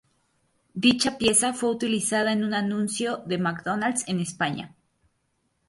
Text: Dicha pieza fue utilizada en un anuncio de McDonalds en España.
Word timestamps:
Dicha 0.73 1.19
pieza 1.19 1.53
fue 1.53 1.69
utilizada 1.69 2.31
en 2.33 2.43
un 2.43 2.55
anuncio 2.55 3.17
de 3.27 3.37
McDonalds 3.37 4.03
en 4.07 4.19
España. 4.19 4.73